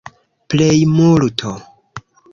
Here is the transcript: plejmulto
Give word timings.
plejmulto 0.49 1.51